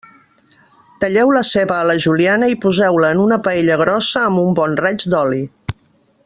Talleu 1.03 1.33
la 1.35 1.43
ceba 1.49 1.75
a 1.81 1.85
la 1.89 1.97
juliana 2.05 2.49
i 2.53 2.57
poseu-la 2.63 3.13
en 3.17 3.21
una 3.27 3.39
paella 3.49 3.79
grossa 3.83 4.25
amb 4.31 4.43
un 4.47 4.57
bon 4.63 4.75
raig 4.85 5.07
d'oli. 5.15 5.45